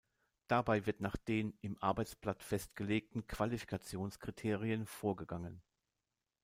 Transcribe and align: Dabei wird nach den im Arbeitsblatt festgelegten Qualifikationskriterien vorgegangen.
Dabei 0.47 0.87
wird 0.87 0.99
nach 0.99 1.15
den 1.15 1.53
im 1.61 1.77
Arbeitsblatt 1.77 2.41
festgelegten 2.41 3.27
Qualifikationskriterien 3.27 4.87
vorgegangen. 4.87 5.61